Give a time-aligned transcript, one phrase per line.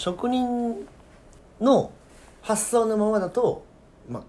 [0.00, 0.86] 職人
[1.60, 1.92] の
[2.40, 3.66] 発想のままだと
[4.08, 4.22] まあ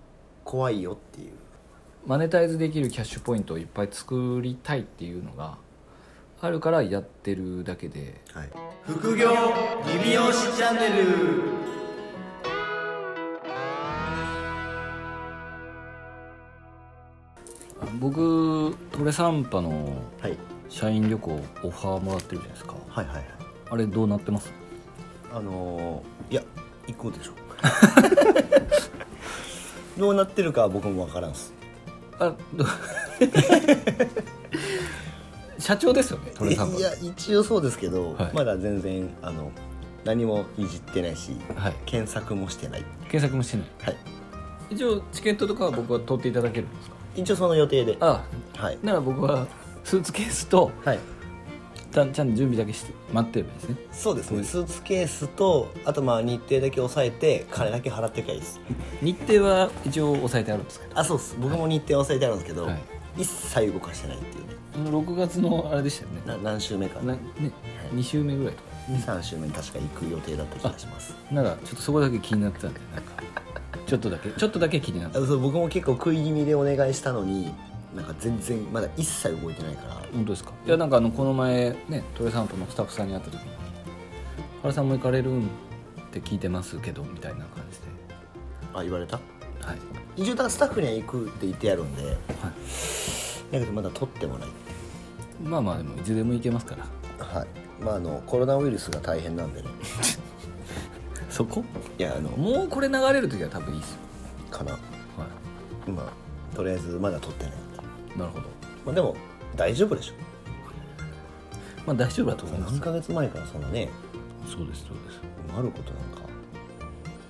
[0.43, 1.31] 怖いよっていう。
[2.05, 5.55] マネタイズできるキャッシュポイントをいっぱい作りたいっていうのが
[6.41, 8.19] あるからやってるだけで。
[8.33, 8.49] はい、
[8.85, 9.29] 副業
[10.03, 11.41] リビオシチャンネル。
[18.01, 20.37] 僕トレサンパのはい。
[20.67, 22.73] 社員旅行オファーもらってるじゃないですか。
[22.89, 23.25] はいはいはい。
[23.69, 24.51] あれどうなってます？
[25.33, 26.43] あのーいや
[26.87, 27.33] 行こうでしょ
[29.99, 31.53] どうなってるかは僕も分からんっす。
[32.19, 32.65] あど
[35.59, 38.31] 社長ですよねトレサンパいや一応そうですけど、はい。
[38.33, 39.51] まだ全然あの
[40.03, 41.75] 何もいじってないしはい。
[41.85, 42.85] 検索もしてない。
[43.09, 43.67] 検索もしてない。
[43.83, 43.97] はい。
[44.71, 46.95] 一応チケットとかは僕は取っていただけるんですか？
[47.15, 47.97] 一応その予定で。
[47.99, 48.23] あ
[48.57, 48.79] はい。
[48.81, 49.45] なら僕は
[49.83, 50.99] スーツケースとはい
[51.91, 53.75] ちゃんちゃんと準備だけして待ってればいいですね。
[53.91, 54.43] そうですね。
[54.43, 58.61] スーツケースとあとまあ日程だけ押さえて金だけ払ってきゃいいです。
[59.01, 60.99] 日程は一応押さえてあるんですけど。
[60.99, 61.35] あそうです。
[61.39, 62.79] 僕も日程押さえてあるんですけど、はい。
[63.17, 64.55] 一切動かしてないっていうね。
[64.73, 66.21] あの6月のあれでしたよね。
[66.25, 67.13] な何週目かな。
[67.13, 67.19] ね
[67.93, 68.71] 2週目ぐらいとか。
[68.89, 71.13] 23週目に確か行く予定だった気がします。
[71.31, 73.21] なんかちょっとそこだけ気になってたんでなんか。
[73.85, 77.53] ちょっとだけちょっとだけ気になってあそう僕も結構食い気味でお願いしたのに
[77.95, 79.93] なんか全然まだ一切動いてないから。
[80.13, 80.51] 本当ですか？
[80.65, 83.49] いやなんかあのこの前ねトレサンプのスタッフさんに会った時に
[84.61, 85.43] 「原さんも行かれるんっ
[86.11, 87.85] て聞いてますけど」みたいな感じで。
[88.73, 89.17] あ言われた？
[89.17, 89.73] は
[90.15, 92.03] い、一応だからスタッフには行くって言ってやるんで。
[92.05, 92.13] は
[93.51, 94.49] だけどまだ取ってもない。
[94.49, 94.51] い、
[95.43, 96.85] まあまあでもいつでも行けますから。
[97.25, 97.47] はい。
[97.83, 99.67] まああのコロナウイルスが大変なんでね。
[101.29, 101.63] そこ？
[101.99, 103.97] いやあのもうこれ流れる時は多分いいですよ。
[104.49, 104.71] かな。
[104.71, 104.79] は
[105.87, 106.11] 今
[106.55, 107.55] とりあえずまだ取ってないい
[108.17, 108.45] なるほど。
[108.85, 109.15] まあでも
[109.55, 110.13] 大丈夫でしょ。
[111.85, 112.71] まあ大丈夫だと思います。
[112.73, 113.89] 何ヶ月前からそんなね
[114.45, 115.21] そうですそうです。
[115.57, 116.29] あることなんか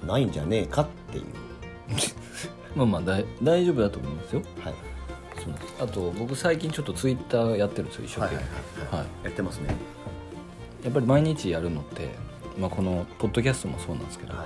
[0.05, 1.25] ないんじゃねえかっていう。
[2.75, 4.41] まあまあだい大丈夫だと思いますよ。
[4.63, 4.73] はい。
[5.43, 8.97] そうあと僕最近ちょっとツイッターやってるんですよ一生懸命。
[8.97, 9.75] はいやってますね。
[10.83, 12.09] やっぱり毎日やるのって、
[12.57, 14.43] まあ、このポッドキャストもそうなんですけど、は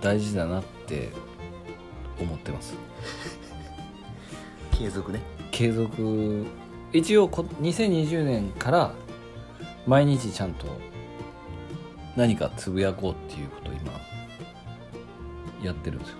[0.00, 1.10] 大事だなって
[2.18, 2.74] 思ってます
[4.80, 5.20] 継続ね。
[5.50, 6.46] 継続。
[6.94, 8.94] 一応こ2020年から
[9.86, 10.66] 毎日ちゃんと
[12.16, 13.92] 何かつぶやこうっていうことを今
[15.62, 16.16] やってるんですよ。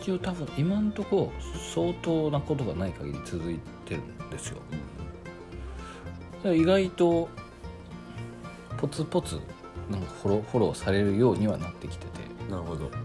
[0.00, 1.30] 一応多分今んとこ
[1.72, 4.58] 相当なことがない限り続いてるんですよ。
[6.38, 7.28] だから意外と
[8.76, 9.38] ポツポツ
[9.88, 12.24] なんかフォローフォローされるようにはなってきてて。
[12.50, 12.86] なるほど。
[12.86, 13.03] はい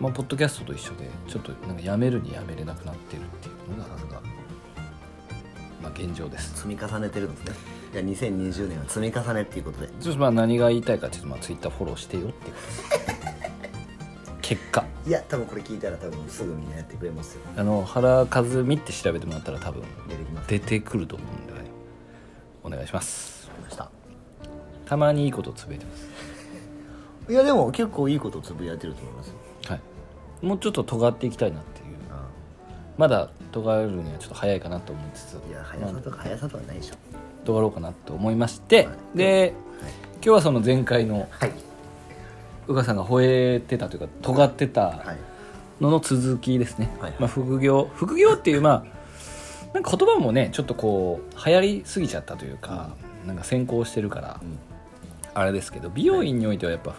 [0.00, 3.90] まあポッドキャストと一緒でちょっとなんかやめるにやめれなくなってるっていうのが
[5.82, 6.54] まあ現状です。
[6.54, 7.54] 積み重ねてるんですね。
[7.94, 9.88] いや2020年は積み重ねっていうことで。
[10.00, 12.54] ちょっとまあ何が言いたいかちょっとまあツイッターフォローしてよっていう。
[12.54, 13.28] ことです
[14.42, 14.84] 結果。
[15.06, 17.42] いや多分これ聞いたら多分すぐみんなやってくれますよ。
[17.56, 19.82] あの原和美って調べてもらったら多分
[20.46, 21.70] 出てくると思うんで、ね、
[22.62, 23.50] お願いします。
[23.62, 23.90] ました。
[24.86, 26.08] たまにいいことつぶやいてます。
[27.30, 29.34] いやでも結構いいことつぶやいてると思いますよ
[29.68, 30.46] はい。
[30.46, 31.86] もうちょっと尖っていきたいなっていう。
[32.10, 32.26] あ
[32.96, 35.34] まだ尖るにはちょっと早いかなと思いつつ。
[35.48, 36.94] いや速さとか速さとかないでしょ。
[37.44, 39.18] 尖ろうかなと思いまして、はい。
[39.18, 39.54] で、
[40.16, 41.52] 今日はその前回のはい。
[42.66, 45.82] 宇賀さんが吠えてたというか尖ってたはい。
[45.82, 47.20] のの続きですね、はいはい。
[47.20, 47.88] まあ、副業。
[47.94, 48.98] 副業っていうまあ
[49.74, 52.90] なんか言葉もねちょっとこう流行りすぎちゃったというか、
[53.26, 54.58] なんか先行してるから、うん。
[55.34, 56.94] あれですけど美容院においてはやっぱ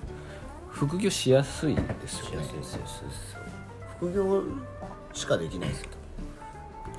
[0.79, 2.47] 副業しやすいですよね。
[3.99, 4.43] 副業
[5.13, 5.81] しかできないです。
[5.81, 5.89] よ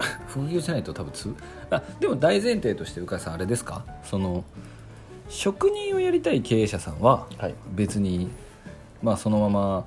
[0.28, 1.34] 副業じゃないと多分つ
[1.70, 3.84] あでも大前提として宇賀さんあれですか？
[4.04, 4.44] その
[5.28, 7.54] 職人をやりたい経営者さんははい。
[7.72, 8.28] 別に
[9.02, 9.84] まあそのまま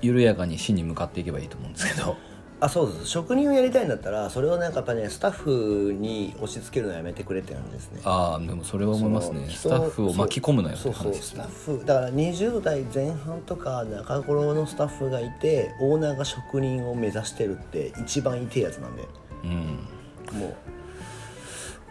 [0.00, 2.16] 緩やかに死に向かっていけばいいと思うんですけど
[2.62, 8.00] あそうです職人をやりたいんだったらそれをなんかやっぱねスタッフに押し付けるのはやめてくれってなんですね。
[8.04, 9.48] ああでもそれは思いますね。
[9.50, 11.42] スタッフを巻き込むなよってそうそう話ですね。
[11.42, 11.84] スタッフ。
[11.84, 19.08] だから20代前半とか中頃のスタッフがいてオーナーが職人を目指してるって一番痛いやつなんで。
[19.42, 20.38] うん。
[20.38, 20.54] もう。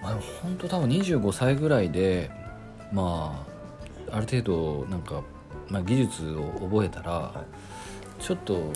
[0.01, 2.31] まあ、本当多分25歳ぐらいで
[2.93, 3.45] ま
[4.09, 5.21] あある程度なんか、
[5.67, 7.43] まあ、技術を覚えたら、
[8.19, 8.71] ちょっと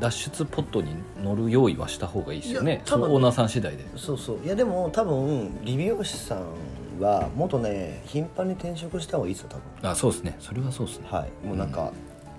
[0.00, 2.82] 脱出ポットに乗る用意はした方がいいですよいね。
[2.86, 3.84] オーナーさん次第で。
[3.96, 4.38] そうそう。
[4.44, 9.90] いやでも多分理美容師さんはもっとね頻繁に転職した方がいいですよ多分。
[9.90, 10.36] あそうですね。
[10.40, 11.46] それはそうですね、はい。
[11.46, 11.92] もうなんか、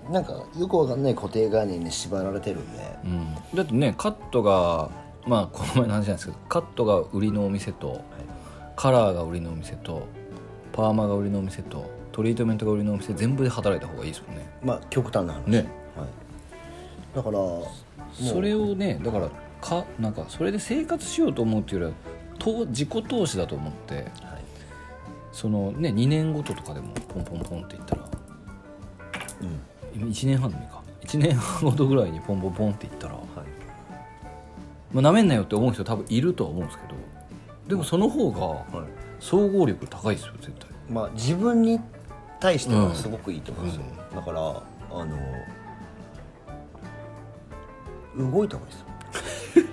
[0.10, 2.98] なんかよくわかんない固定概念に縛られてるんで。
[3.06, 4.90] うん、だってねカットが
[5.26, 8.04] まあこの前の話なんですけどカットが売りのお店と
[8.76, 10.08] カラーが売りのお店と
[10.74, 14.48] パーマが売りのお店とトリートメントが売りのお店全部で働いた方がいいですもんね。
[14.64, 15.48] まあ極端な話。
[15.48, 15.58] ね。
[15.58, 15.68] はい、
[17.16, 17.40] だから
[18.12, 19.30] それをねだから
[19.62, 24.06] かなんかそれで生活しようと思うっていうよりはと自己投資だと思ってはい。
[25.32, 28.10] そのね2年ごととかでもポンポンポンっていったら
[29.42, 29.60] うん。
[29.96, 30.84] 今1年半でもいいか。
[31.02, 33.24] 1年半ごとぐらいにポンポンポンっていったらはい。
[34.94, 36.96] まあ、なめんなよって思う人多分いるとは思うんですけど
[37.70, 38.88] でもその方がはい。
[39.20, 40.70] 総合力高いですよ絶対。
[40.90, 41.80] まあ自分に
[42.40, 43.84] 対してはすごくいいと思うんですよ、
[44.14, 45.18] だからあの
[48.18, 49.72] 動いた方がいいで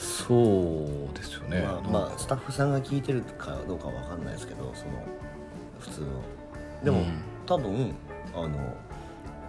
[0.00, 0.24] すよ。
[0.26, 0.34] そ
[1.12, 4.92] うですよね、まあ、まあスタッフさんが聞いてるかどうかわかんないですけどその
[5.80, 6.06] 普通の。
[6.82, 7.06] でも、うん。
[7.46, 7.94] 多分
[8.34, 8.74] あの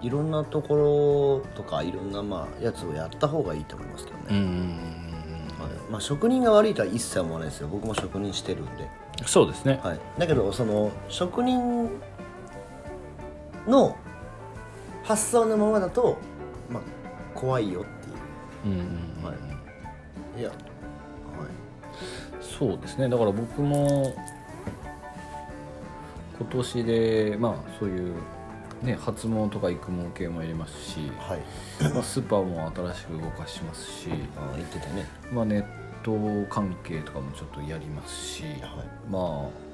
[0.02, 7.70] いろんなところとかいろんなまあやつをやった方がいいと思いますけどね、うんうんうんはいまあ、職人が悪いとは一切思わないですよ。
[7.70, 11.90] 僕も職人してるんで、うんそうですね、はい、だけどその職人
[13.66, 13.98] の
[15.04, 16.18] 発想のままだと、
[16.70, 16.84] まあ、
[17.36, 18.16] 怖いよっていう。
[18.66, 19.34] うんうんうんは
[20.38, 20.40] い。
[20.40, 20.58] いや、はい、
[22.42, 23.10] そうですね。
[23.10, 24.16] だから僕も
[26.38, 28.16] 今年でまあそういう
[28.82, 35.66] ね発毛とか育毛系もやりますし、はい、まあ、スーパーも新しく動かしますし、あ言ってたね、まあ、ネッ
[36.04, 36.14] ト
[36.50, 38.54] 関係とかもちょっとやりますし、はい。
[39.10, 39.66] まあ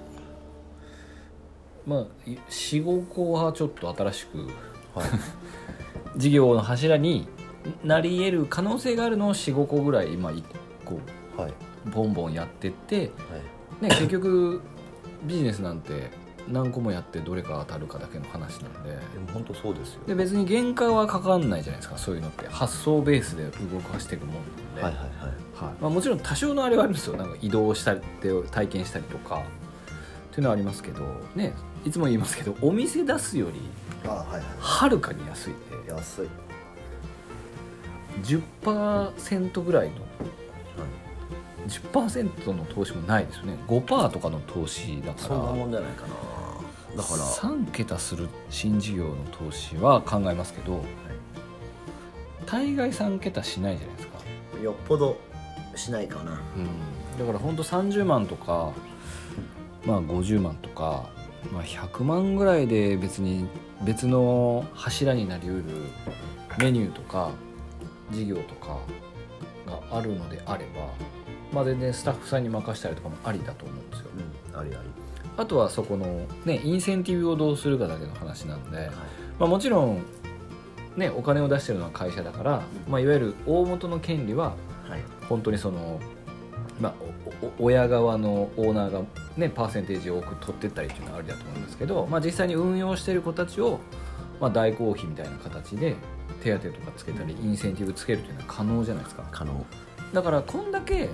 [1.85, 4.37] まあ45個はちょっと新しく
[4.93, 5.09] はい。
[6.17, 7.27] 事業の柱に
[7.83, 10.43] なり得る可能性があるのを45個ぐらい今1
[10.85, 10.99] 個
[11.41, 11.53] はい。
[11.89, 13.03] ボンボンやってって、は
[13.81, 13.83] い。
[13.83, 14.61] ね、結局
[15.23, 16.11] ビジネスなんて
[16.47, 18.89] 何個もやってどれか当たるかだけの話なんで。
[18.89, 22.47] でも本当そうですよで別に原価はかかんないじゃないですかそういうのって。
[22.47, 25.65] 発想ベースで動かしていくもんなんで、はいはいはい。
[25.65, 25.73] はい。
[25.81, 27.17] まあ、もちろん多少のあれはあるんですよ。
[27.17, 29.43] なんか移動したりって体験したりとか
[30.31, 31.03] っていうのはありますけど
[31.35, 31.53] ね
[31.85, 33.59] いつも言いますけどお店出すより
[34.07, 34.25] あ
[34.59, 35.53] はるかに安いん
[35.83, 36.27] でい安い、
[38.23, 39.95] 10%ぐらいの
[41.67, 43.57] 10%の投資もないですよね。
[43.67, 46.13] 5%とかの投資だかそんならもんじゃないかな。
[46.97, 47.23] だから。
[47.23, 50.83] 3桁する新事業の投資は考えますけど
[52.45, 54.19] 大概3桁しないじゃないですか。
[54.61, 55.17] よっぽど
[55.75, 56.41] しないかな。
[56.57, 58.73] うん、だから本当30万とか、
[59.85, 61.09] まあ、50万とか、
[61.51, 63.47] まあ、100万ぐらいで別に
[63.83, 65.63] 別の柱になりうる
[66.59, 67.31] メニューとか
[68.11, 68.79] 事業とか
[69.65, 70.87] があるのであれば、
[71.51, 74.05] まあ、全然スタッフさんに任したりとかもありだと思うんですよ。
[74.53, 74.89] うんありあり。
[75.37, 78.89] あとはそこの、ね、インセンティブをどうするかだけの話なんで、はい。
[79.39, 80.03] まあ、もちろん、
[80.97, 84.53] ね、お金を出してるのは会社だから、まあ、いわゆる大元の権利は
[84.91, 85.03] はい。
[85.29, 86.01] 本当にその、
[86.81, 86.93] まあ、
[87.59, 89.01] 親側のオーナーが、
[89.37, 93.79] ね、パーセンテージを多く取ってったりっていうのはありだと思うんですけど、まあ、実際に運用している子たちを、
[94.41, 95.95] まあ、代行費みたいな形で
[96.43, 99.23] 手当とかつけたりインセンティブつけるというのは可能じゃないですか。
[99.31, 99.65] 可能。
[100.13, 101.09] だからこんだけ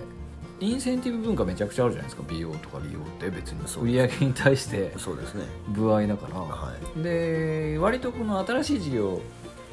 [0.59, 3.29] インセンティブ文化めちゃくちゃあるじゃないですか美容とか利用って。
[3.29, 5.44] 別にそう売り上げに対してそうですね。
[5.75, 7.03] 歩合だから、はい。
[7.03, 9.21] で割とこの新しい事業を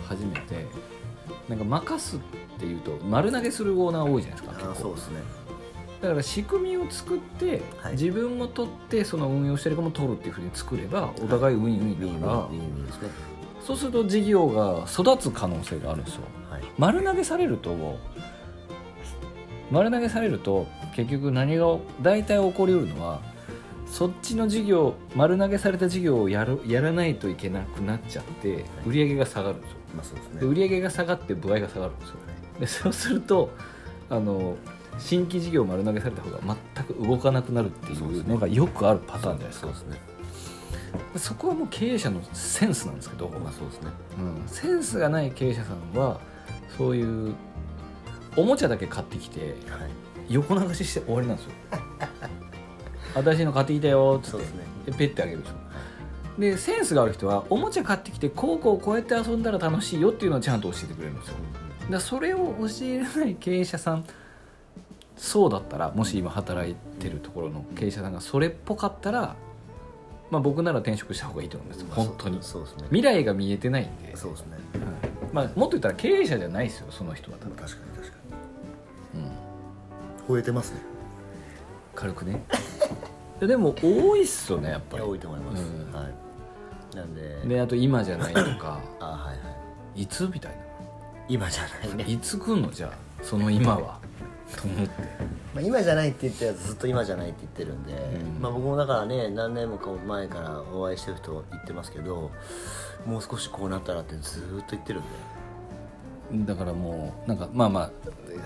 [0.06, 0.66] 始めて
[1.48, 2.20] なんか任すっ
[2.58, 4.88] ていうと丸投げするオーナー多いじゃないですかあ結構。
[4.88, 5.20] そうですね。
[6.02, 7.92] だから仕組みを作って、はい。
[7.92, 13.08] 自分も取ってその運用してる子も取るっていうふうに作ればお互いウィンウィンだから、いい意味ですね
[13.64, 16.22] そうすると事業が育つ可能性があるんですよ。
[16.50, 16.62] はい。
[16.78, 17.98] 丸投げされると
[19.70, 23.20] 丸投げされると結局何が大体起こりうるのは
[23.86, 29.76] そっちの事業丸投げされた事業をやるやらないといけなくなっちゃって売り上げが下がるんですよ。
[29.94, 30.40] まあそうですね。
[30.40, 32.16] で売り上げが下がって歩合が下がるんですよ。
[32.60, 33.50] でそうすると
[34.10, 34.56] あの
[34.98, 36.38] 新規事業を丸投げされた方が
[36.74, 39.66] 全く動かなくなるっていうのがよくあるパターンじゃないですか。
[39.68, 40.13] そうですね
[41.16, 43.90] そこはもう経営者のセンスなんですけど、まあそうですね。
[44.18, 46.20] うん、センスがない経営者さんは
[46.76, 47.34] そういう
[48.36, 49.90] おもちゃだけ買ってきてはい。
[50.30, 51.52] 横流しして終わりなんですよ
[53.14, 54.30] 新しいの買ってきたよっつって。
[54.30, 54.64] そうですね。
[54.86, 55.54] でペッてあげるでしょ。
[56.40, 61.34] でセンスがある人はおもちゃ買ってきてこうこうこうやって遊んだら楽しいよっていうのをちゃんと教えてくれるんですよ。
[61.34, 64.04] だからそれを教えられない経営者さん
[65.16, 69.36] そうだったらもし今働いてるところの経営者さんがそれっぽかったら、
[70.30, 71.84] まあ、僕なら転職した方がいいと思います。
[71.84, 72.38] まあ本当に。
[72.42, 72.84] そうですね。
[72.84, 74.52] 未来が見えてないんで、そうですね。
[74.52, 75.10] はい。
[75.32, 78.16] まあ、もっと言ったら経営者じゃないですよその人は多分、確かに確か
[79.14, 79.30] うん、に
[80.28, 80.80] 吠えてますね。
[81.94, 82.42] 軽くね。
[83.40, 85.02] ででも多いっすよねやっぱり。
[85.02, 85.62] 多いと思います。
[85.62, 85.92] うん。
[85.92, 86.08] は
[86.92, 86.96] い。
[86.96, 87.54] なんで。
[87.54, 88.80] であと今じゃないとか。
[89.00, 89.52] あはいは
[89.96, 90.02] い。
[90.02, 90.52] いつみたい
[91.28, 92.04] 今じゃないなね。
[92.04, 93.24] いつ来んのじゃあ。
[93.24, 93.98] その今は
[94.56, 94.90] と思って。
[95.54, 98.42] まあ、今じゃないって言ったやつずっと今じゃないって言ってるんで、うん。
[98.42, 102.30] まあ、僕もだからね何年もこう前からお会いしてる人言ってますけど
[103.06, 105.08] もう少しこうなったらってずーっと言ってるんで。
[106.52, 107.90] だからもうなんかまあまあ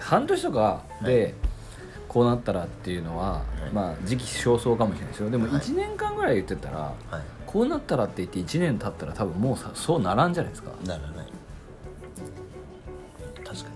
[0.01, 1.35] 半年とかで
[2.09, 3.73] こうなったらっていうのは、い。
[3.73, 5.31] まあ時期尚早かもしれないですよ。
[5.31, 5.61] でもはい。
[5.61, 7.23] 1年間ぐらい言ってたら、はい。
[7.47, 10.71] こうなったらって言って1年経ったら多分もうさそうならんじゃないですか。
[10.85, 11.27] ならない。
[13.45, 13.71] 確か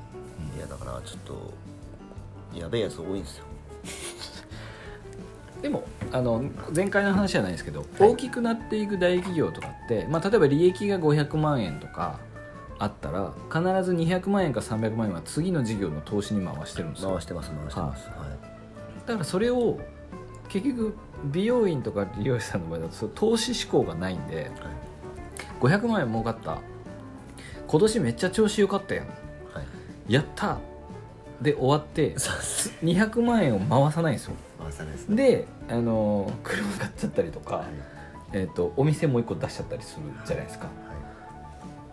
[0.52, 1.54] に、いやだからちょっと
[2.54, 3.44] やべえやつ多いんですよ。
[5.62, 6.44] でもあの
[6.74, 12.18] 前回の話じゃないですけど、大きくなっていく大企業とかって、まあ、例えば利益が500万円とか
[12.78, 17.10] あったら必ず200万円か300万円は次の事業の投資に回してるんですよ。
[17.12, 19.06] 回してます回してます、はい。
[19.06, 19.78] だからそれを
[20.48, 24.48] 結局美容院とか利容師さんの場合だと投資志向がないんではい。
[25.60, 26.58] 500万円儲かった。
[27.68, 29.06] 今年めっちゃ調子良かったやん。
[29.06, 29.12] は
[30.08, 30.12] い。
[30.12, 30.58] やった
[31.42, 34.34] で終わってそうです200万円を回さないんですよ。
[34.62, 35.16] 回さないですね。
[35.16, 37.66] であの車買っちゃったりとか、はい。
[38.34, 40.70] えー、とお店もう一個出しちゃったりするじゃないですか、は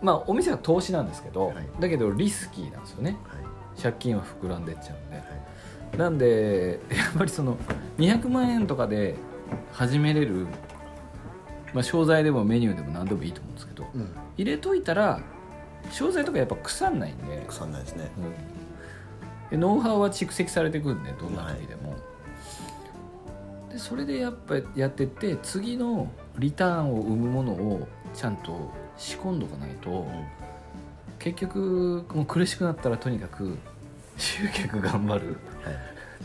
[0.00, 1.56] まあお店は投資なんですけど、はい。
[1.80, 3.16] だけどリスキーなんですよね。
[3.80, 5.98] 借金は膨らんでっちゃうんで、はい。
[5.98, 7.56] なんでやっぱりその
[7.98, 9.16] 200万円とかで
[9.72, 10.46] 始めれる、
[11.74, 14.08] まあ、商材でもメニューでも何でもいいと思うんですけどうん。
[14.36, 15.20] 入れといたら
[15.90, 18.10] 商材とかやっぱ腐んないんで、腐んないですね。
[18.18, 18.20] う
[18.56, 18.59] ん
[19.50, 21.96] でノウハウは蓄積されてくんでどんな時でも、
[23.70, 30.24] でそれでやっぱやってって次のリターンを生むものをちゃんと仕込んどかないと、うん。
[31.18, 33.58] 結局もう苦しくなったらとにかく
[34.16, 35.26] 集客頑張る。
[35.64, 35.74] はい。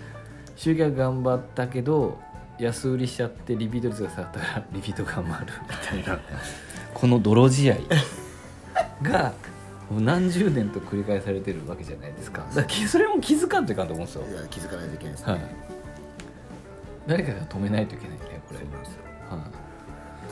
[0.55, 2.19] 集客頑張ったけど
[2.59, 5.45] 安売りしちゃってリピート率が下がったからリピート頑張る。
[5.95, 6.19] みたいな。
[6.93, 7.75] この泥仕合
[9.01, 9.33] が
[9.91, 12.45] 何十年と繰り返されてるわけじゃないですか。
[12.53, 15.41] だからそれも気づかんといかんと思うんですよ、いや気づかないといけないですね、はい、
[17.07, 18.59] 誰かが止めないといけないんでこれ。
[18.59, 19.03] そうなんですよ。
[19.29, 19.49] は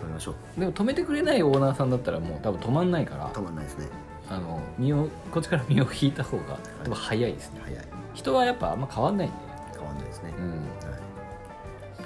[0.02, 0.36] 止めましょう。
[0.58, 3.88] い、でも止めてくれないオーナーさんだったらもう多分止まんないから止まんないですね。
[4.30, 7.62] あの身をこっちから身を引いた方が多分早いですね。
[7.64, 7.86] 早い。
[8.14, 9.38] 人はやっぱあんま変わんないんで、
[9.74, 10.56] 変わんないですね、うん、は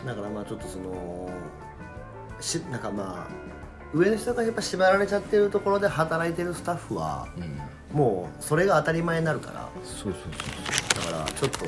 [0.04, 1.30] い、だからまあちょっとその
[2.40, 3.32] しなんかまあ
[3.98, 9.68] 上の人がやっぱ縛られちゃってるところで働いてるスタッフはうん、もうそれが当たり前になるから。
[9.84, 11.12] そうそうそう。
[11.12, 11.66] だからちょっと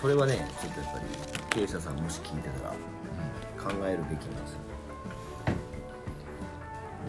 [0.00, 1.04] それはねちょっとやっぱり
[1.50, 2.70] 経営者さんもし聞いてたら
[3.72, 4.58] 考えるべきなんですよ。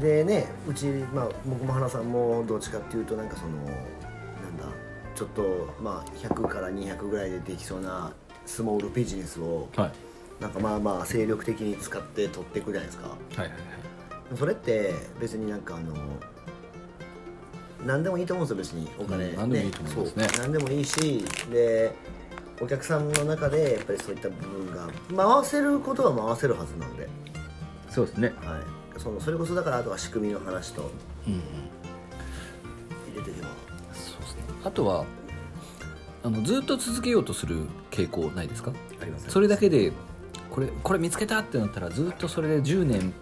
[0.01, 4.65] でねうち、まあ、僕も花さんもどっちかっていうとなんかそのなんだ
[5.15, 8.13] ちょっとまあ100から200ぐらいでできそうな
[8.45, 9.91] スモールビジネスをはい。
[10.39, 13.07] なんかまあまあ精力的に使って取っていくじゃないですか。
[13.07, 13.59] はいはいはい
[14.35, 15.93] それって別になんかあの
[17.85, 20.27] 何でもいいと思うんですよ別にお金、うん何でもいいと思いますね。
[20.39, 21.93] 何でもいいしで
[22.59, 24.87] お客さんの中でやっぱりそういった部分が
[25.41, 27.07] 回せることは回せるはずなんで、
[27.89, 28.33] そうですね。
[28.41, 28.57] は
[28.97, 30.89] い、そのそれこそだからあとは仕組みの話と
[31.27, 31.39] うんうん。
[33.13, 33.47] 入れていけば。
[33.93, 34.41] そうですね。
[34.63, 35.05] あとは
[36.23, 37.57] あのずっと続けようとする
[37.91, 38.73] 傾向ないですか？
[39.01, 39.93] ありますそれだけで
[40.49, 43.13] これこれ見つけたってなったらずっとそれで10年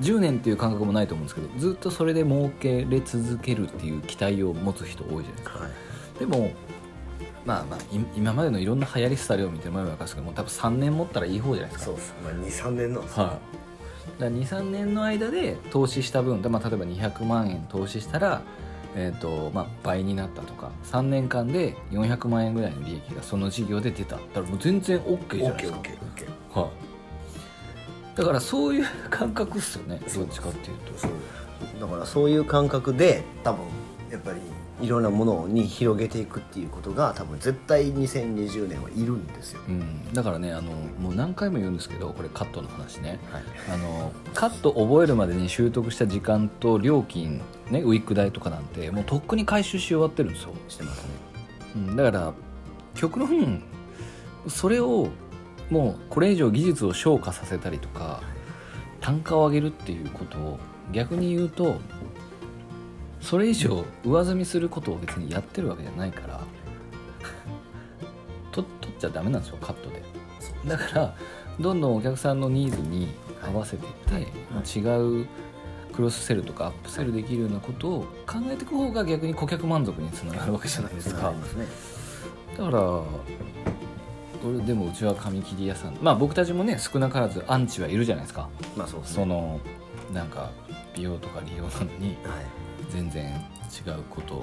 [0.00, 5.58] 10年っていう感覚もないと思うんですけどずっとそれで儲けれ続けるっていう期待を持つ人多いじゃないですか。
[5.58, 5.70] はい。
[6.18, 6.52] でも
[7.44, 11.84] まあまあい今までのいろんな流行り廃れを見て前は分かるんですけども多分3年持ったらいい方じゃないですか。
[11.86, 13.38] そうです、まあ、23年なんですは
[14.18, 18.42] い、だ23年の間で投資した分、まあ、例えば200万円投資したら、
[18.94, 24.16] えーとまあ、倍になったとか3年間で400万円ぐらいの利益がその事業で出た。
[24.16, 26.70] だからもう全然 OK じゃないですか、OKOKOK はい、
[28.20, 29.98] だからそういう感覚っすよね。
[30.14, 30.98] どっちかっていうと。
[30.98, 31.10] そう。
[31.80, 33.64] だからそういう感覚で多分
[34.10, 34.40] やっぱり
[34.82, 43.20] いろんなものに広げていくっていうことが多分絶対2020年はいるんですよ、うん、だからねあのもう何回も言うんですけどこれカットの話ね。
[43.30, 50.50] はい、あのカット覚えるまでに習得した時間と料金、ね、ウィッグ代とかなんてもうとっくに回収し終わってるんですよ。
[50.68, 51.08] してますね。
[51.76, 52.34] うん、だから
[52.94, 53.62] 極論
[54.48, 55.08] それを
[55.70, 58.22] もうこれ以上技術を昇華させたりとか
[59.00, 60.58] 単価を上げるっていうことを
[60.92, 61.76] 逆に言うと
[63.20, 66.40] それ以上上積みすることを別にやってるわけじゃないから
[68.50, 70.02] と取っちゃダメなんですよカットで。
[70.66, 71.14] だから
[71.58, 73.08] どんどんお客さんのニーズに
[73.42, 74.26] 合わせていって、はい
[74.64, 75.26] 違う
[75.92, 81.30] クロスセルとかアップセルできるようなことを考えていく方が逆に顧客満足につながるわけじゃないですか。
[81.32, 81.36] ね。
[82.56, 83.02] だから
[84.42, 85.96] これでもうちは髪切り屋さん。
[86.00, 88.48] まあ僕たちもね少なからずアンチはいるじゃないですか。
[88.76, 89.16] まあそうですね。
[89.16, 89.60] その
[90.12, 90.50] なんか
[90.94, 92.16] 美容とか利用なのにはい。
[92.90, 93.32] 全然
[93.86, 94.42] 違うこと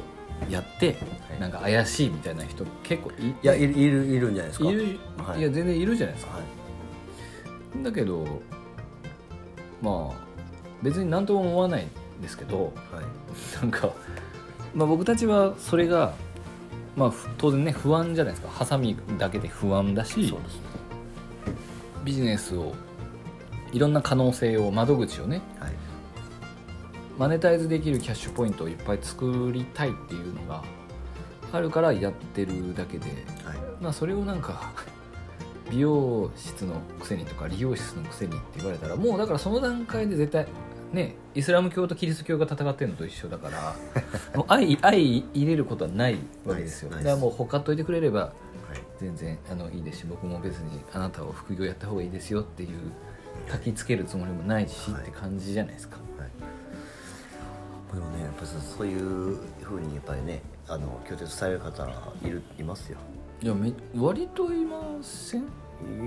[0.50, 0.98] やって、
[1.30, 1.40] はい。
[1.40, 4.66] なんか怪しいみたいな人結構いいやいるいるいるんじゃないですか。
[4.70, 5.40] いる、はい。
[5.40, 6.38] い、や全然いるじゃないですか。
[6.38, 6.44] は
[7.82, 7.84] い。
[7.84, 8.26] だけど
[9.82, 10.28] まあ
[10.82, 13.62] 別に何とも思わないんですけどはい。
[13.62, 13.92] なんか、
[14.74, 16.14] まあ、僕たちはそれが、
[16.98, 18.52] まあ、ふ当然ね不安じゃないですか。
[18.52, 20.34] ハサミだけで不安だしね。
[22.04, 22.74] ビジネスを
[23.72, 25.74] いろんな可能性を窓口をねはい。
[27.20, 30.64] マネタイズできるキャッシュポイントをいっぱい作りたいっていうのが
[31.52, 33.06] あるからやってるだけで、
[33.44, 33.58] はい。
[33.80, 34.74] まあ、それをなんか
[35.70, 40.48] 美容室のくせにとか理容室のくせにって言われたらもうだからその段階で絶対
[40.94, 43.76] ねイスラム教とキリスト教が戦ってるのと一緒だから
[44.36, 46.90] もう愛愛入れることはないわけですよ。
[46.92, 48.34] だからもうほかっといてくれればはい。
[49.00, 52.70] 全然あのいいですし僕も別にあなたを副業やった方がいいですよっていう
[53.48, 55.02] 焚きつけるつもりもないしはい。
[55.02, 57.94] って感じじゃないですか、はい。
[57.96, 61.86] でもねやっぱりそういうふうにやっぱりねあの拒絶される方
[62.24, 62.98] いるいますよ。
[63.42, 65.44] いやめ割といません？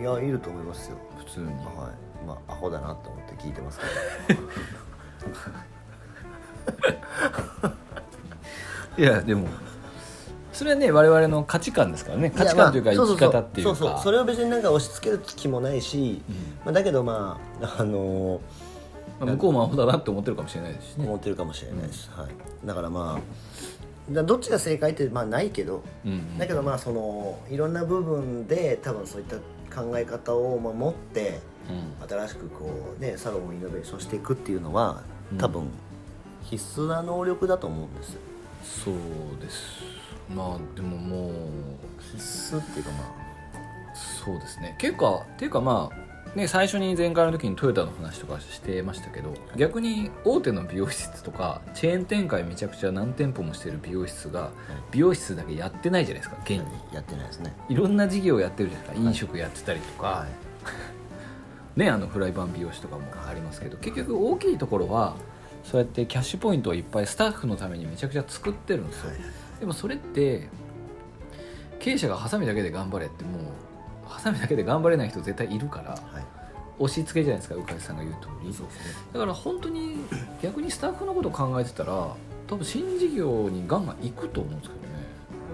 [0.01, 0.97] いやいると思いますよ。
[1.19, 1.47] 普通に。
[1.47, 3.81] はいまあアホだなと思って聞いてます
[8.97, 9.49] け いやでも
[10.61, 12.29] それはね我々の価値観ですからね。
[12.29, 13.75] ど価値観というか生き方っていうか。
[13.75, 14.03] そうそうそう。
[14.03, 16.35] それを別になんか押し付ける気もないし、うん。
[16.67, 18.43] まあ、だけどまああの
[19.19, 21.07] まあ向こうもアホだなって思ってるかもしれないですしね。
[21.07, 26.37] 思ってるかもしれないです、はい、だからまあだどっちが正解ってまあないけど、うん。
[26.37, 29.37] だけどまあそのいろんな部分で多分そういった
[29.75, 31.73] 考え方をまあ持ってう
[32.05, 32.09] ん。
[32.09, 35.39] 新しくこうねサロンをイノベーションしていくっていうのはうん。
[35.39, 35.69] 多分
[36.43, 38.15] 必須な能力だと思うんです。
[38.15, 38.21] よ
[38.63, 38.95] そう
[39.41, 39.83] です。
[40.35, 41.33] まあでももう
[42.01, 43.15] 必須っていうかま
[43.95, 44.77] そうですね。
[44.79, 54.51] 結構っていうかまあね最初に前回の時にトヨタの話とかしてましたけど逆に大手の美容室とかチェーン展開めちゃくちゃ何店舗もしてる美容室が
[54.91, 56.61] 美容室だけやってないじゃないですか現に。
[56.93, 57.55] あやってないですね。
[57.69, 60.27] いろんな事業をやってるじゃないですか飲食やってたりとか、は
[61.77, 65.15] ねあのフライパン美容師とかもありますけど結局大きいところは
[65.65, 69.19] そうやってキャッシュポイントをいっぱいスタッフのためにめちゃくちゃ作ってるんですよ、はい。
[69.61, 70.49] でもそれって
[71.79, 73.43] 経営者がハサミだけで頑張れってもう
[74.11, 76.01] ハサミだけで頑張れない人絶対いるからはい。
[76.79, 78.55] 押し付けじゃないですか鵜飼さんが言う通り。
[79.13, 79.97] だから本当に
[80.43, 81.93] 逆にスタッフのことを考えてたら
[82.47, 84.89] 多分新事業にガンガン行くと思うんですけどね。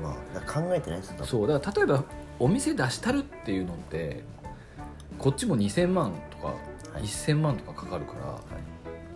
[0.03, 2.05] まあ考えてないですそうだから例えば
[2.39, 4.23] お店出したるっていうのって
[5.19, 6.55] こっちも2000万とかは
[7.01, 7.03] い。
[7.03, 8.41] 1000万とかかかるから、はい。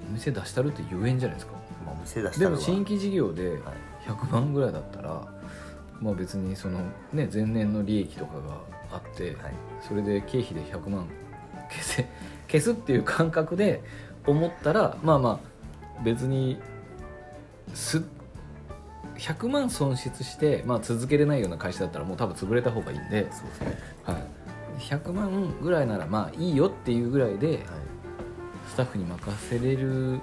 [0.08, 1.52] お店出したるって言えんじゃないですか。
[1.86, 3.60] まあお店出したでのはも新規事業ではい。
[4.06, 5.26] 100万ぐらいだったら、
[6.00, 6.80] まあ、別にその、
[7.12, 8.60] ね、前年の利益とかが
[8.92, 9.54] あって、はい。
[9.86, 11.06] それで経費で100万
[11.70, 12.06] 消せ
[12.48, 13.82] 消すっていう感覚で
[14.26, 16.58] 思ったらまあまあ別に
[17.74, 18.02] す
[19.16, 23.78] 100万損失して、まあ、続けれないような会社だったらもう多分潰れた方がいいんで、そうですね。
[24.04, 27.58] はい、100万ぐらいならまあいいよっていうぐらいではい。
[28.68, 30.20] スタッフに任せれる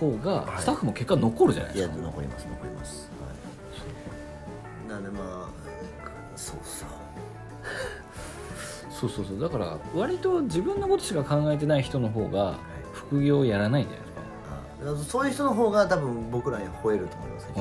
[0.00, 0.62] 方がはい。
[0.62, 3.10] スタッフも結果残るじゃないいやですか、残ります残ります、
[4.86, 5.48] はい、なんでまあ
[6.34, 6.88] そうそう
[9.02, 9.40] そうそうそう。
[9.40, 12.56] だから割と自分のことしか考えてない人の方がはい。
[12.92, 15.10] 副業をやらないんじゃないですか。
[15.10, 17.52] そういう人の方が多分僕らに吠えると思いますね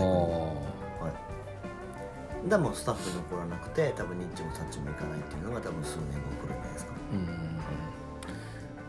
[2.49, 6.93] はもうスタッフ残らなくて多分ニッチもサッチもいかないっていうのが多分数年後来るんじゃないですか。
[7.13, 7.51] うん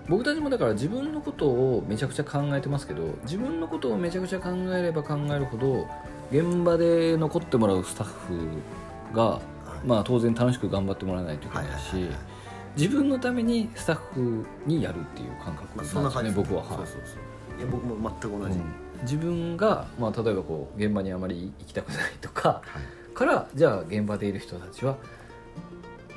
[0.08, 5.86] 僕たちもだから自分のことをめちゃくちゃ考えてますけど自分のことをめちゃくちゃ考えれば考えるほど
[6.32, 9.38] 現場で残ってもらうスタッフが、は
[9.84, 9.86] い。
[9.86, 12.32] まあ、当然楽しく頑張ってもらわないといけはないいし、はいはいはい
[12.76, 16.30] 自分のためにスタッフにやるっていう感覚まあなんですそんな感じ。
[16.30, 16.68] ね僕は、はい。
[16.78, 17.16] そうそうそ
[17.56, 18.64] ういや僕も全く同じ、うん。
[19.02, 22.80] 自分が、まあ、例えばこう現場にあまり行きたくないとかは
[23.11, 23.14] い。
[23.14, 24.96] からじゃあ現場でいる人たちは、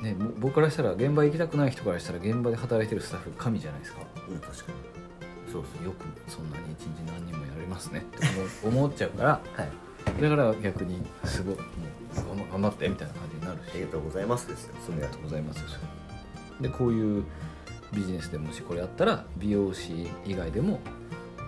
[0.00, 4.00] ね、も僕からしたら現場行きたくない人からしたら現場で働いてるスタッフ神じゃないですか。
[4.28, 5.52] うん確かに。
[5.52, 5.84] そうそう。
[5.84, 8.00] よくそんなに一日何人もやりますね。
[8.00, 8.26] って
[8.66, 9.30] 思っちゃうから。
[9.54, 10.22] はい。
[10.22, 11.66] だから逆にすごいもう
[12.14, 13.70] 頑張頑張ってみたいな感じになるし。
[13.72, 14.74] ありがとうございますですよ。
[14.90, 15.60] ありがとうございます
[16.60, 17.24] でこういう
[17.92, 20.80] ビジネスでもしこれやったら美容師以外でも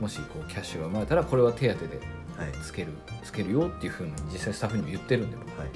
[0.01, 2.01] もしこうキャッシュが生まれたらこれは手当で
[2.39, 2.53] はい。
[2.63, 2.93] つける
[3.25, 5.59] つけるよっていうふうに実際スタッフにも言ってるんで僕。
[5.59, 5.69] はい。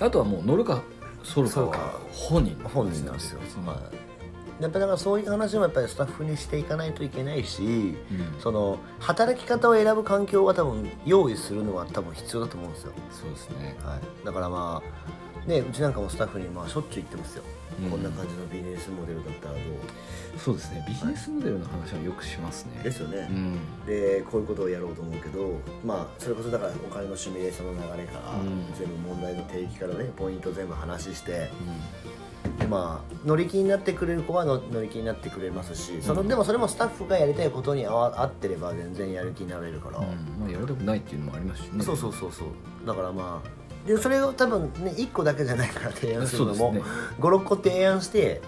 [0.00, 0.82] あとはもう乗るか
[1.24, 1.60] 反るか。
[1.60, 3.40] はそうか本人本人なんですよ。
[3.40, 3.78] 別にはい
[4.60, 7.96] やっぱだからそういう話もやっぱりスタッフにしていかないといけないしうん。
[8.40, 13.76] その働き方を選ぶ環境は多分用意するのは多分必要だと思うんですよ、そうですね。
[13.82, 17.44] はい、だからまあねうちなんかもスタッフにまあしょっちゅう言ってますよ。
[17.82, 17.90] うん。
[17.90, 19.60] こんな感じのビジネスモデルだったらど
[20.38, 20.84] そうですね。
[20.88, 22.78] ビジネスモデルの話はよくしますね。
[22.80, 23.58] うですよね、うん。
[23.86, 28.66] でこういうことをやろうと思うけどまあそれこそだからお金のシミュレーションの流れから、うん。
[28.78, 31.50] 全部問題の定義からねポイント全部話して
[32.58, 40.04] でまあ乗り気になってくれる子はの乗り気になってくれますしその、でもそれもスタッフがやりたいことに合ってれば全然やる気になれるから、うん。
[40.40, 41.84] まあ、やりたくないっていうのもありますしね。
[41.84, 42.48] そうそうそうそう。
[42.86, 43.48] だからまあ
[43.86, 46.82] でそれを多分ね1個だけじゃないから提案するのも、ね。
[47.18, 48.40] 56個提案して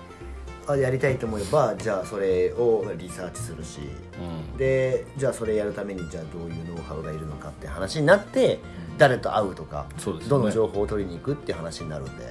[0.66, 3.80] あやりたいと思えばじゃあそれをリサーチするし
[4.18, 4.56] うん。
[4.56, 8.60] でじゃあそれやるためにじゃあどういうノウハウがいるのかって話になって
[8.96, 10.12] 誰と会うとかね。
[10.28, 12.24] どの情報を取りに行くっていう話になるんで、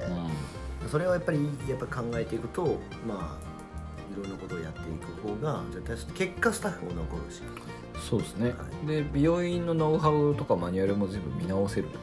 [0.86, 1.38] うそれをやっぱり
[1.68, 3.54] やっぱ考えていくとまあ
[4.12, 7.44] いろんなことをやっていく方が絶対結果スタッフも残るしん
[8.00, 8.54] そうですね、は
[8.86, 11.98] で美容院のノウハウとかマニュアルも全部見直せるので、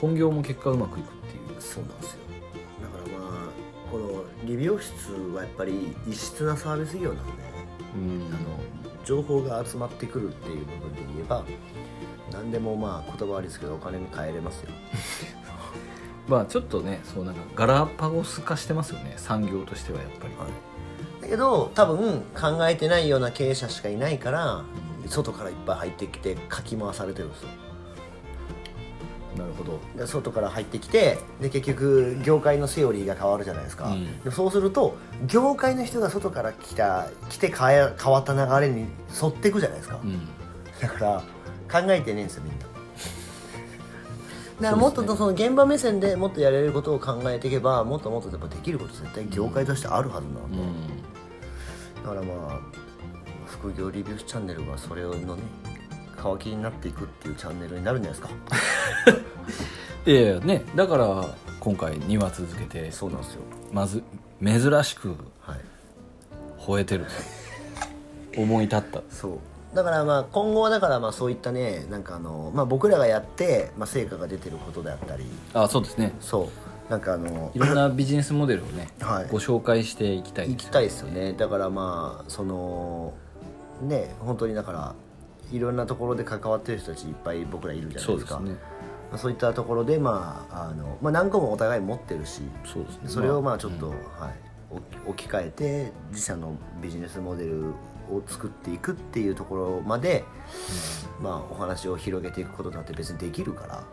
[0.00, 1.60] 本業も結果うまくいくっていう。
[1.60, 2.18] そうなんですよ。
[2.82, 7.32] だからまあこの理美容室はやっぱり異質なサービス業なんで
[7.94, 8.34] うん。
[8.34, 8.58] あの
[9.04, 11.42] 情報が集まってくるっていう部分で言えば
[12.30, 14.70] 何でもまあ言葉悪いですけどお金に換えれますよ。
[16.28, 19.14] まあちょっとねそうなんかガラパゴス化してますよね。
[19.16, 20.34] 産業としてはやっぱり、
[21.22, 24.62] だけど多分考えてないような経営者しかいないから
[25.06, 27.48] 外からいっぱい入ってきてかき回されてるんですよ
[29.38, 29.78] なるほど。
[29.96, 34.20] で外から入ってきてで結局業界のセオリーが変わるじゃないですか、うん。
[34.20, 34.96] でそうすると
[35.26, 38.86] 業界の人が外から来た来て変え変わった流れに
[39.22, 40.28] 沿っていくじゃないですか、うん。
[40.80, 41.22] だか
[41.70, 42.66] ら考えてねえんですよみんな。
[44.60, 50.56] だからもっとその現場目線でもっとやれることを考えていけばもっともっとやっぱできること絶対業界としてあるはずなので、
[52.02, 52.60] だからまあ
[53.46, 55.42] 副業リビュースチャンネルはそれのね
[56.18, 58.38] 皮切りになっていくっていうチャンネルになるんじゃないですか。
[60.10, 63.40] いやいやねだから今回2話続けてそうなんですよ。
[63.72, 64.02] まず
[64.44, 65.60] 珍しくはい。
[66.58, 67.06] 吠えてる
[68.36, 69.02] 思い立った。
[69.10, 69.38] そう。
[69.74, 75.24] だからまあ今後はだからまあそういったねなんかあの、まあ、僕らがやって、まあ、成果が出てることであったり。
[75.54, 76.14] あそうですね。
[76.20, 76.42] そ
[76.88, 76.90] う。
[76.90, 79.26] なんかあのいろんなビジネスモデルをね、はい。
[79.30, 81.34] ご紹介していきたいです行きたいですよね。
[81.34, 83.12] だからまあその
[83.82, 84.94] ね本当にだから
[85.52, 88.36] いろんなところで関わってる人たちいっぱい僕らいるじゃないですか。
[88.36, 88.60] そうですね。
[89.10, 93.08] まあそういったところでまああの、まあ、何個もお互い持ってるしそうですね。
[93.08, 93.92] それをまあちょっと、うん。
[93.92, 93.96] は
[94.28, 97.70] い、置き換えて自社のビジネスモデル
[98.10, 100.24] を作っていくっていうところまで、
[101.20, 103.84] まあ、お話を広げていくことだって別にできるから。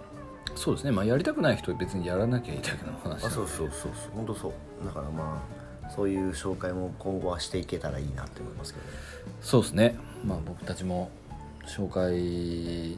[0.55, 0.91] そうですね。
[0.91, 4.11] まあやりたくない人は別にやらなきゃいいだけの話あそうそうそうそう。
[4.13, 4.85] 本当そう。
[4.85, 5.43] だからま
[5.85, 8.91] あそういう紹介も今後はしていけたらいいなって思いますけどね。
[9.41, 9.97] そうですね。
[10.25, 11.09] まあ僕たちも
[11.65, 12.97] 紹介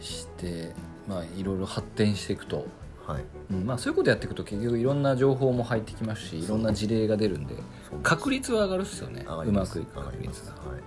[0.00, 0.74] して
[1.08, 2.66] まあいろいろ発展していくと、
[3.06, 3.24] はい。
[3.50, 7.54] うんまあ、そういうことやっていくと結局いろんな情報も入ってきますしいろんな事例が出るんで
[8.02, 9.24] 確率は上がるっすよね。
[9.26, 10.50] うまくいく確率が、す。
[10.50, 10.82] はい。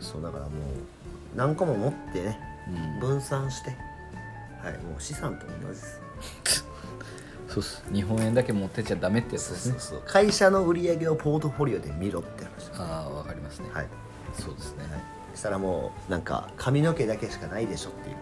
[0.00, 0.52] そうだからもう
[1.36, 3.70] 何個も持ってねうん、分散して。
[4.62, 4.72] はい。
[4.84, 6.00] もう資産と同じです。
[7.48, 7.82] そうっす。
[7.92, 9.78] 日本円だけ持ってっちゃダメってやつですね。
[9.78, 13.70] そうそう会社の売り上げをポートフォリオで見ろって話ああわかりますね。
[13.72, 13.88] はい。
[14.34, 18.16] そうですね、そしたらもうなんか髪の毛だけしかないでしょっていう。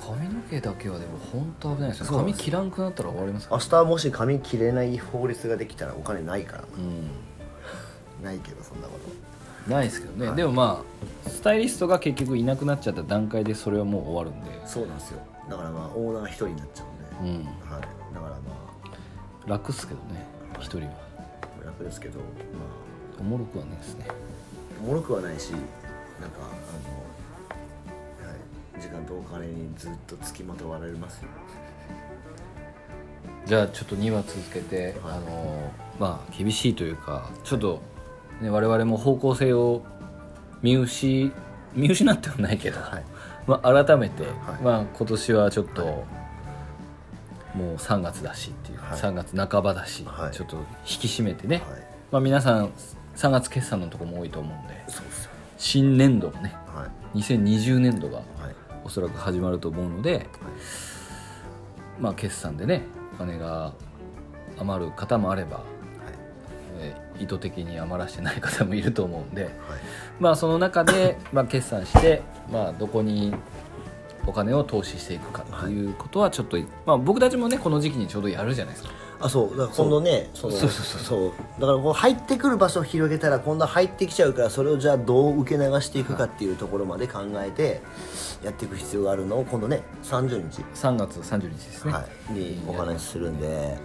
[0.00, 2.06] 髪の毛だけはでも本当危ないですね。
[2.06, 2.38] そうなんです。
[2.38, 3.62] 髪切らんくなったら終わりますから。
[3.62, 6.64] 明日もし髪切れない法律ができたらお金ないから。
[6.78, 8.24] うん。
[8.24, 9.70] ないけどそんなこと。
[9.70, 10.36] ないですけどね、はい。
[10.36, 10.84] でもま
[11.26, 15.20] あスタイリストが結局いなくなっちゃった段階でそれはもう終わるんで、そうなんですよ。
[15.50, 16.84] だからまあオーナー一人になっちゃ
[17.20, 17.80] うんで、うん、はい、
[18.14, 18.36] だからま
[19.46, 20.24] 楽っすけどね。
[20.60, 20.92] 一人は。
[21.62, 22.24] あ楽ですけどま
[23.18, 24.06] おもろくはないですね。
[24.08, 24.14] あ
[24.84, 25.52] おもろくはないし
[26.20, 26.42] なんかあ
[28.24, 28.34] の、は
[28.78, 31.28] い、時間とお金にずっと付きまとわれますよ。
[33.46, 35.14] じゃあちょっと2話続けて、はい。
[35.16, 37.80] あのまあ厳しいというかちょっと、
[38.40, 39.82] ね、我々も方向性を
[40.62, 41.32] 見失
[41.74, 43.04] 見失ってはないけど、はい。
[43.46, 44.62] まあ、改めて、はい。
[44.62, 45.94] まあ、今年はちょっと、はい。
[47.56, 48.98] もう3月だしっていう、はい。
[48.98, 50.34] 3月半ばだし、はい。
[50.34, 51.86] ちょっと引き締めてね、はい。
[52.10, 52.70] まあ、皆さん
[53.14, 54.82] 3月決算のとこも多いと思うんで。
[54.88, 55.06] そう
[55.56, 57.18] 新年度がねはい。
[57.18, 58.26] 2020年度がはい。
[58.84, 60.28] おそらく始まると思うので、
[61.98, 62.82] まあ、決算でね
[63.14, 63.72] お金が
[64.58, 65.64] 余る方もあれば、
[66.78, 69.52] えー意図的に余らしてない方もいると思うんで、はい。
[70.20, 73.34] まあ、その中で、 まあ、決算して、まあ、どこに
[74.26, 81.60] お金を投資していくかっていうことはちょっと、まあ、僕たちもねこの時期にちょうどやるじゃないですかあそうだから今度ねそのそうそうそうそう。
[81.60, 87.80] だからこう入ってくる場所を広げたら今度は入ってきちゃうからそれをじゃあどう受け流していくかっていうところまで考えて
[88.44, 93.78] やっていく必要があるのを今度ね30日、3月30日ですね、はい、にお話しするんで。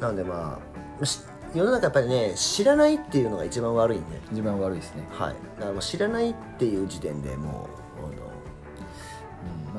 [0.00, 0.58] なのでま
[1.00, 1.20] あし
[1.54, 7.85] 世の中やっぱりね知らないっていうのが一番悪いんで、一番悪いですね、はい、だからもう知らないっていう時点でもう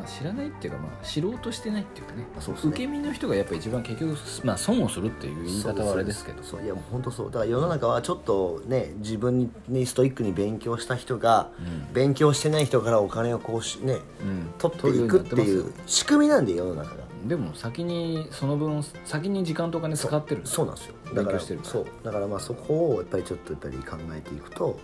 [0.07, 2.25] 知らないっていうか、まあ、知ろうとしてないっていうかね。
[2.39, 2.69] そうですね。
[2.69, 6.43] 受け身の人がやっぱ一番結局、まあ、損をするっていう言い方はあれですけど。
[6.43, 7.27] そういやもう本当そう。
[7.27, 11.51] だから世の中はちょっとね自分にストイックに勉強した人が、
[11.93, 14.53] 勉強してない人からお金をこうしね、うん。
[14.57, 17.07] 取っていくっていう仕組みなんで世の中が。
[17.27, 20.41] でも先にその分先に時間とお金使ってる。
[20.45, 20.95] そうなんですよ。
[21.05, 21.85] だ勉から強してるからそう。
[22.03, 24.79] だからまあそこをやっぱりちょっとやっぱり考えていくと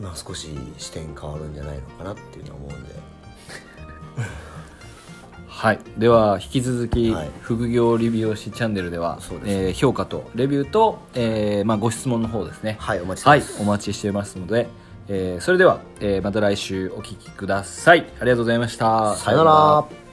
[0.00, 2.94] まあ少し視点変わるんじゃないのかなっていうのは思うんで
[5.46, 7.30] はい、では引き続き、はい。
[7.42, 9.66] 副業理美容師チャンネルではそうですね。
[9.66, 12.76] えー評価とレビューと、えーまあ、ご質問の方ですね。
[12.78, 14.68] はいお待ちしてはいます、お待ちしていますので、
[15.08, 18.06] えーそれでは、えーまた来週お聞きください。
[18.20, 19.16] ありがとうございました。
[19.16, 20.07] さよなら